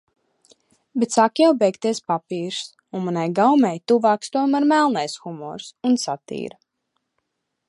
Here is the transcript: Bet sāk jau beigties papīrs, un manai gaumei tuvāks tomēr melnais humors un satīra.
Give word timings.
Bet 1.01 1.11
sāk 1.17 1.41
jau 1.41 1.49
beigties 1.59 2.01
papīrs, 2.13 2.63
un 3.01 3.05
manai 3.09 3.27
gaumei 3.41 3.75
tuvāks 3.93 4.35
tomēr 4.39 4.69
melnais 4.75 5.19
humors 5.27 5.73
un 5.93 6.05
satīra. 6.07 6.63